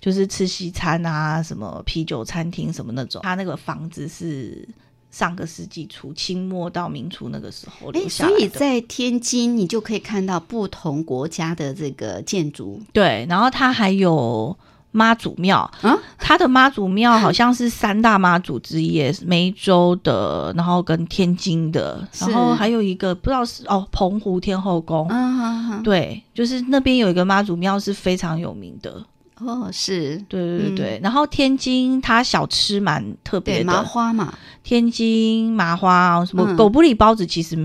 [0.00, 3.22] 就是吃西餐啊，什么啤酒餐厅什么那种。
[3.22, 4.68] 他那个房子是
[5.14, 8.36] 上个世纪初清末到明初那个时候留哎，下来的。
[8.36, 14.56] 所以在天津，你就可以看到不同国家的这个建筑对，然后它还有。
[14.96, 25.08] 妈祖庙啊，它的妈祖庙好像是三大妈祖之一耶，梅州的，然后跟天津的，然后还有一个不知道是哦，澎湖天后宫。
[25.08, 29.04] 啊，对，就是那边有一个妈祖庙是非常有名的。
[29.38, 30.16] 哦，是。
[30.28, 30.74] 对对对嗯。
[30.74, 33.64] 对，然后天津它小吃蛮特别的。
[33.64, 34.32] 麻，花嘛，
[34.62, 36.56] 天津麻花啊什么嗯。
[36.56, 37.56] 狗不理包子其实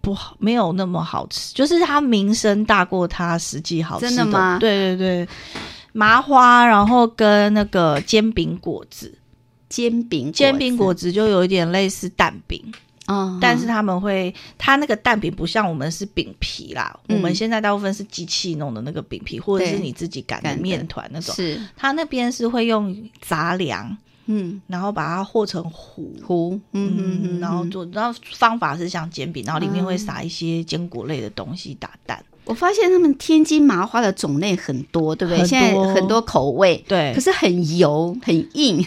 [0.00, 4.58] 不好，没有那么好吃，就是它名声大过它实际好吃真的吗？
[4.60, 5.28] 对对对，
[5.92, 9.12] 麻花，然后跟那个煎饼果子，
[9.68, 12.62] 煎饼煎饼果子子就有一点类似蛋饼，
[13.06, 21.34] 啊，但是他们会，它那个蛋饼不像我们是饼皮啦，嗯我们现在大部分是机器弄的那个饼皮，或者是你自己擀的面团那种。
[21.34, 23.96] 是它那边是会用杂粮，
[24.26, 32.22] 嗯然后把它和成糊，糊，嗯嗯嗯，然后做，然后方法是像煎饼，然后里面会撒一些坚果类的东西打蛋。
[32.44, 35.44] 我发现他们天津麻花的种类很多，对不对？
[35.44, 38.86] 现在很多口味，对可是很油很硬，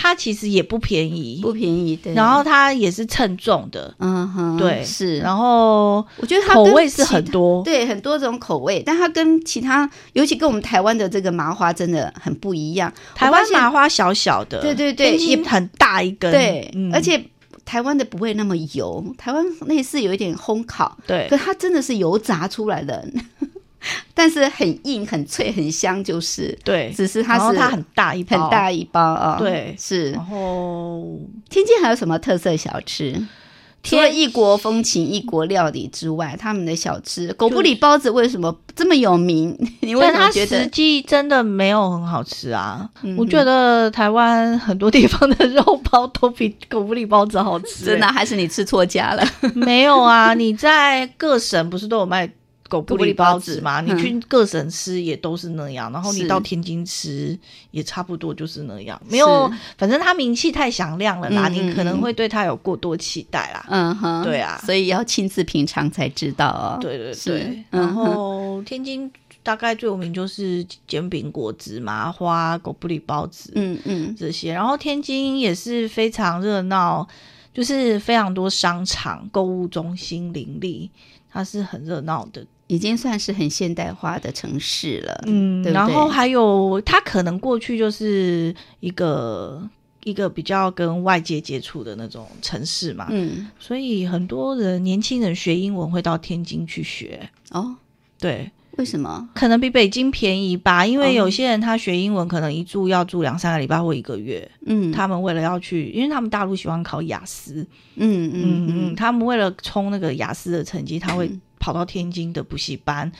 [0.00, 1.96] 它其实也不便宜，不便宜。
[1.96, 5.18] 对，然后它也是称重的，嗯哼，对，是。
[5.18, 12.92] 然后我觉得它跟口味是很多，对很多种口味，但它跟其他，尤其跟我们台湾的这个麻花真的很不一样。
[13.16, 17.20] 台湾麻花小小的，对对对天津很大一根，对，嗯而且
[17.64, 23.04] 台湾的不会那么油，台湾类似有一点烘烤，对可它真的是油炸出来的，
[24.14, 26.56] 但是很硬、很脆、很香，就是。
[26.64, 31.18] 对，只是它是它很大一包，很大一包啊、对是然后
[31.48, 33.26] 天津还有什么特色小吃？
[33.80, 39.56] 除了异国风情、异国料理之外，他们的小吃狗不理包子为什么这么有名？
[39.80, 40.62] 你为它什么觉得？
[40.64, 42.90] 实际真的没有很好吃啊！
[43.02, 49.24] 嗯我觉得台湾很多地方的肉包都比狗不理包子好吃、 真的还是你吃错家了？
[49.54, 50.34] 没有啊？
[50.34, 52.28] 你在各省不是都有卖
[52.68, 53.80] 狗不理包子吗？
[53.80, 57.36] 狗不理包子你去各省吃也都是那样，然后你到天津吃
[57.70, 63.66] 也差不多就是那样，没有，反正它名气太响亮了啦，嗯嗯你可能会对它有过多期待啦。
[63.68, 66.78] 嗯哼，对啊所以要亲自品尝才知道哦。
[66.80, 69.10] 对对对，嗯然后天津
[69.42, 74.52] 大概最有名就是煎饼果子、麻花、狗不理包子，嗯嗯，这些。
[74.52, 77.06] 然后天津也是非常热闹，
[77.54, 80.90] 就是非常多商场、购物中心林立，
[81.32, 82.44] 它是很热闹的。
[82.68, 85.24] 已经算是很现代化的城市了。
[85.26, 85.74] 嗯，对对？
[85.74, 89.68] 然后还有它可能过去就是一个
[90.04, 97.28] 一个比较跟外界接触的那种城市嘛，嗯，所以很多人年轻人学英文会到天津去学。
[97.50, 97.74] 哦，
[98.18, 99.28] 对，为什么？
[99.34, 101.12] 可能比北京便宜吧，因为哦。
[101.12, 107.66] 有些人他学英文可能一住要住两三个礼拜或一个月，嗯，他们为了要去，因为他们大陆喜欢考雅思，
[107.96, 108.94] 嗯嗯嗯。
[108.94, 113.10] 他们为了冲那个雅思的成绩，他会嗯 跑到天津的补习班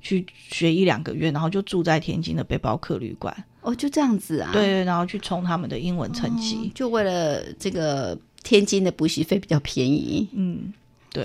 [0.00, 4.50] 去学一两个月，然后就住在天津的背包客旅馆，哦，就这样子啊？
[4.52, 10.72] 对，然后去冲他们的英文成哦绩，就为了这个天津的补习费比较便宜，嗯，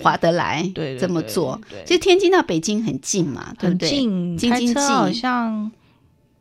[0.01, 1.59] 划得来，对对这么做。
[1.85, 3.89] 其实天津到北京很近嘛，对不很对？
[3.89, 5.71] 近，开车好像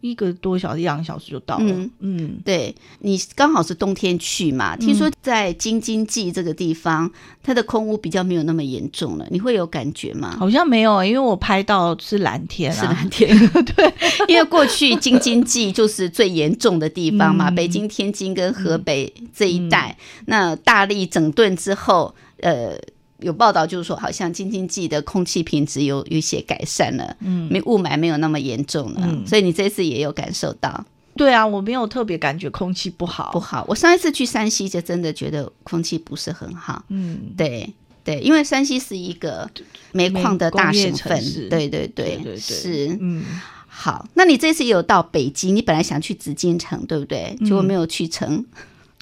[0.03, 1.65] 一个多小时、一两个小时就到了。
[1.67, 1.91] 嗯。
[2.01, 2.39] 嗯。
[2.45, 7.11] 对你刚好是冬天去嘛，听嗯说在京津冀这个地方，
[7.43, 10.37] 它的空污比较没有那么严重了，你会有感觉吗？
[10.39, 13.37] 好像没有，因为我拍到是蓝天啊，是蓝天，
[13.75, 13.95] 对，
[14.29, 17.55] 因为过去京津冀就是最严重的地方嘛， 嗯。
[17.55, 19.97] 北京、天津跟河北这一带，
[20.27, 22.77] 那大力整顿之后，呃。
[23.23, 30.85] 有报道就是说，好像京津冀的空气品质有有一些改善了，嗯，没雾霾没有那么严重了，嗯所以你这次也有感受到
[31.17, 33.65] 对啊，我没有特别感觉空气不好，不好。
[33.69, 39.49] 我上一次去山西就真的觉得空气不是很好，嗯，对对，因为山西是一个
[39.93, 42.99] 煤矿的大省份，对对对对对对，是。
[43.01, 43.25] 嗯，
[43.69, 47.37] 好，那你这次也有到北京，你本来想去紫禁城，对不对？
[47.45, 48.45] 结果没有去成。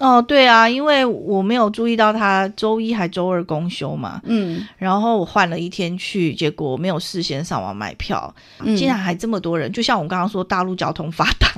[0.01, 8.75] 哦，对啊，因为我没有注意到他周一还周二公休嘛，嗯，然后我换了一天去，结果没有事先上网买票，嗯。
[8.75, 9.71] 竟然还这么多人。
[9.71, 11.49] 就像我刚刚说，大陆交通发达，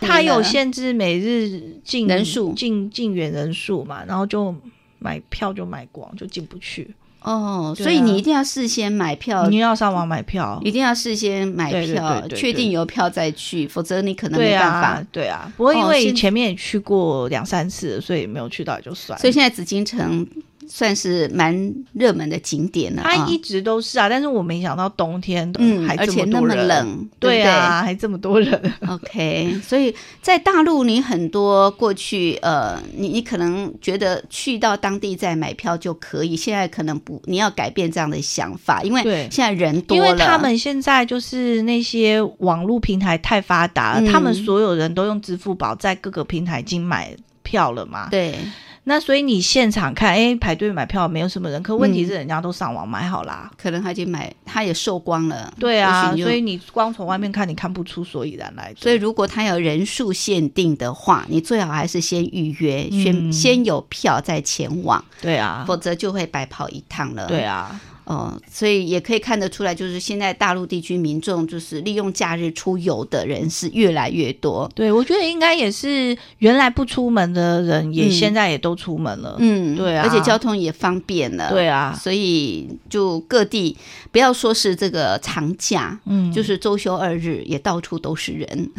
[0.00, 2.52] 它有限制每日进人数。
[2.54, 4.54] 进进园人数嘛，然后就
[5.00, 6.94] 买票就买光，就进不去。
[7.24, 14.80] 哦，所以你一定要事先买票，你要上网买票，一定要事先买票，确定有票再去，否则你可能没办法。
[14.80, 15.52] 啊，对啊。
[15.56, 19.20] 不过因为前面也去过两三次，所以没有去到也就算了。
[19.20, 20.26] 所以现在紫禁城
[20.74, 23.42] 算是蛮热门的景点了啊它一。
[23.42, 28.72] 直都是啊，但是我没想到冬天的嗯，还这而且那么么多人，冷，对不啊，还这么多人。
[28.86, 29.92] OK，所以
[30.22, 48.08] 在大陆，你很多过去呃，你你可能觉得去到当地再买票就可以，现在可能不，你要改变这样的想法，因为对现在人多因了，为他们现在就是那些网络平台太发达了，嗯他们所有人都用支付宝在各个平台已经买票了嘛。
[48.08, 48.36] 对
[48.84, 53.48] 那所以你现场看，哎，排队买票没有什么人，可问题嗯是人家都上网买好啦。
[53.56, 58.74] 可能他已经买，他也售光了，对啊，所以你光从外面看，你看不出所以然来。
[58.76, 67.26] 所以，如果他有人数限定的话，你最好还是先预约，嗯先先有票再前往，对啊，否则就会白跑一趟了。
[67.28, 67.80] 对啊，
[68.12, 74.70] 哦，所以也可以看得出来，就是现在大陆地区民众就是利用假日出游的人是越来越多。
[74.74, 79.36] 对，我觉得应该也是原来不出门的人，也嗯现在也都出门了。
[79.38, 81.50] 嗯，对啊而且交通也方便了。
[81.50, 83.76] 对啊，所以就各地
[84.10, 88.70] 不要说是这个长假，嗯，就是周休二日，也到处都是人。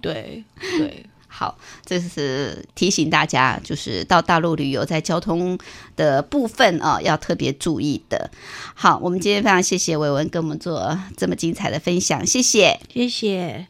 [0.00, 0.42] 对
[0.78, 1.04] 对，
[1.34, 1.56] 好，
[1.86, 5.58] 这是提醒大家，就是到大陆旅游，在交通
[5.96, 8.30] 的部分啊、要特别注意的。
[8.74, 12.78] 好，我们今天非常谢谢伟文跟我们做这么精彩的分享，谢谢。
[12.92, 13.68] 谢谢。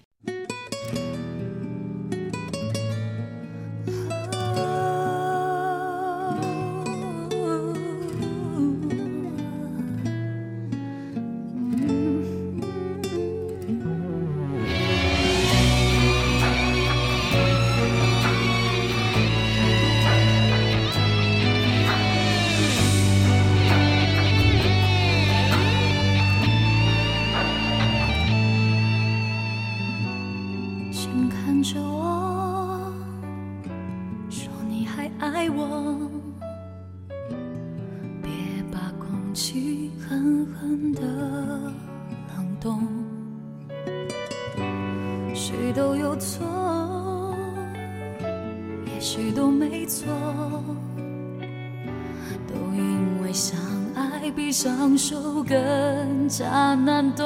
[55.52, 57.24] 更加难懂。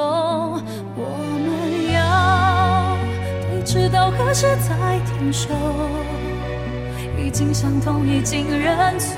[0.97, 1.01] 我
[1.47, 1.49] 们
[1.95, 2.97] 要
[3.43, 5.49] 对峙到何时才停手？
[7.17, 9.17] 已经伤痛，已经认错，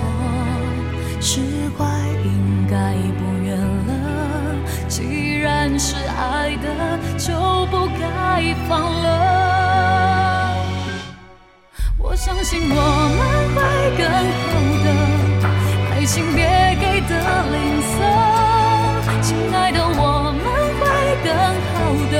[1.21, 1.41] 释
[1.77, 1.87] 怀
[2.23, 3.57] 应该不远
[3.87, 3.93] 了。
[4.89, 7.33] 既然是爱的，就
[7.71, 9.07] 不该放了。
[11.99, 12.75] 我相信我
[13.17, 13.21] 们
[13.55, 13.57] 会
[13.97, 14.05] 更
[14.45, 14.51] 好
[14.85, 14.87] 的，
[15.95, 16.45] 爱情别
[16.81, 17.13] 给的
[17.53, 17.97] 吝啬，
[19.49, 20.45] 亲爱的，我们
[20.79, 20.85] 会
[21.25, 21.33] 更
[21.73, 21.73] 好
[22.13, 22.15] 的，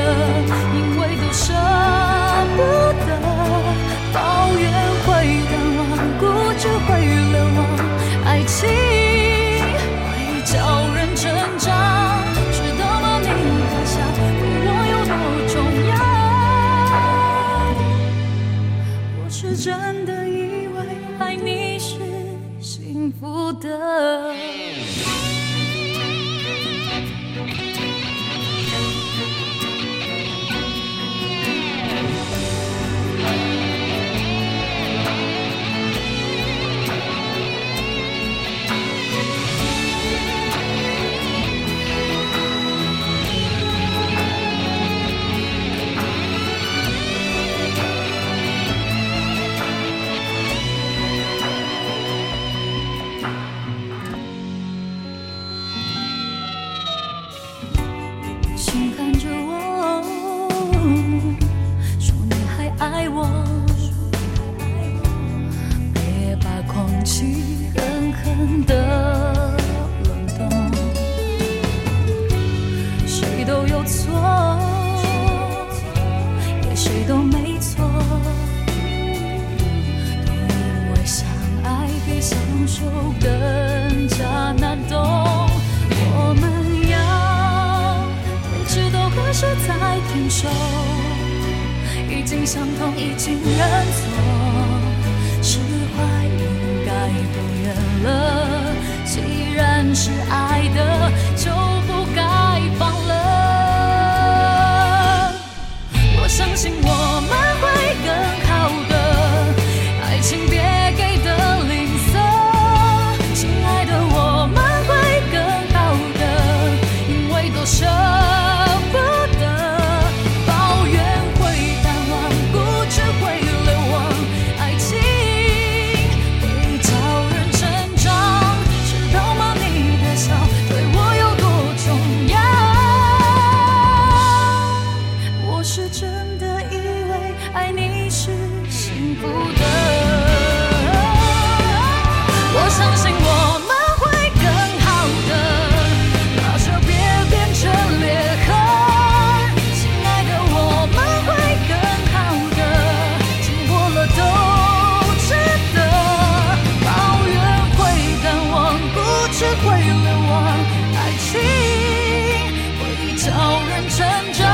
[163.69, 164.47] 人成长，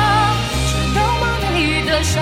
[0.66, 2.20] 直到梦里的笑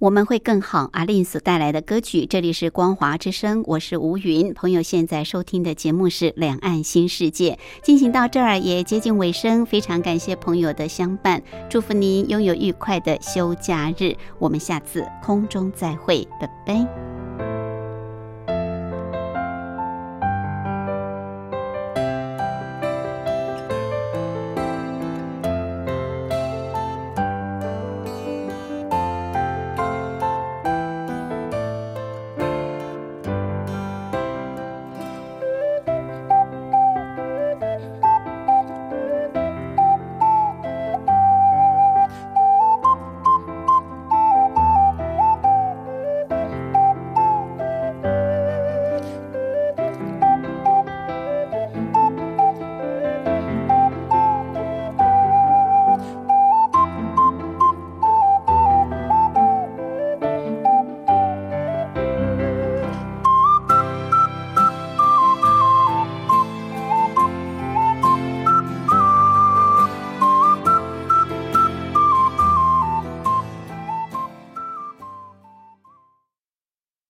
[0.00, 0.88] 我们会更好。
[0.94, 4.54] 阿令所带来的歌曲，这里是光华之声，我是吴云。
[4.54, 14.16] 朋友现在收听的节目是《两岸新世界》，进行到这儿也接近尾声，非常感谢朋友的相伴，祝福您拥有愉快的休假日。
[14.38, 17.09] 我们下次空中再会，拜拜。